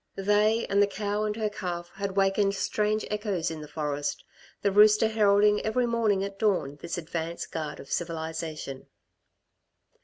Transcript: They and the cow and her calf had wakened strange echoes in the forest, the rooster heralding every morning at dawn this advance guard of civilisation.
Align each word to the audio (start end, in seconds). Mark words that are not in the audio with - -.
They 0.17 0.65
and 0.65 0.81
the 0.81 0.87
cow 0.87 1.25
and 1.25 1.35
her 1.35 1.47
calf 1.47 1.91
had 1.97 2.17
wakened 2.17 2.55
strange 2.55 3.05
echoes 3.11 3.51
in 3.51 3.61
the 3.61 3.67
forest, 3.67 4.23
the 4.63 4.71
rooster 4.71 5.07
heralding 5.07 5.61
every 5.63 5.85
morning 5.85 6.23
at 6.23 6.39
dawn 6.39 6.79
this 6.81 6.97
advance 6.97 7.45
guard 7.45 7.79
of 7.79 7.91
civilisation. 7.91 8.87